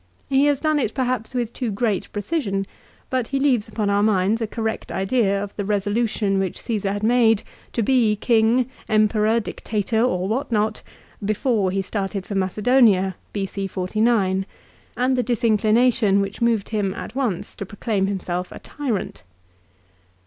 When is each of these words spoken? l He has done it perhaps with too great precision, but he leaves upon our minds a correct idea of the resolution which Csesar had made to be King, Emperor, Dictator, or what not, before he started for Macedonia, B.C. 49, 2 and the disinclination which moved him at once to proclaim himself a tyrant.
l 0.31 0.35
He 0.37 0.45
has 0.45 0.59
done 0.59 0.79
it 0.79 0.95
perhaps 0.95 1.35
with 1.35 1.53
too 1.53 1.69
great 1.69 2.11
precision, 2.11 2.65
but 3.11 3.27
he 3.27 3.39
leaves 3.39 3.67
upon 3.67 3.87
our 3.91 4.01
minds 4.01 4.41
a 4.41 4.47
correct 4.47 4.91
idea 4.91 5.43
of 5.43 5.55
the 5.57 5.63
resolution 5.63 6.39
which 6.39 6.57
Csesar 6.59 6.91
had 6.93 7.03
made 7.03 7.43
to 7.73 7.83
be 7.83 8.15
King, 8.15 8.67
Emperor, 8.89 9.39
Dictator, 9.39 10.01
or 10.01 10.27
what 10.27 10.51
not, 10.51 10.81
before 11.23 11.69
he 11.69 11.83
started 11.83 12.25
for 12.25 12.33
Macedonia, 12.33 13.13
B.C. 13.31 13.67
49, 13.67 14.41
2 14.41 14.47
and 14.97 15.15
the 15.15 15.21
disinclination 15.21 16.19
which 16.19 16.41
moved 16.41 16.69
him 16.69 16.95
at 16.95 17.13
once 17.13 17.55
to 17.55 17.63
proclaim 17.63 18.07
himself 18.07 18.51
a 18.51 18.57
tyrant. 18.57 19.21